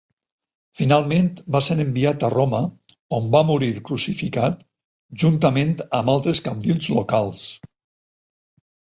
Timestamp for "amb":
5.99-6.13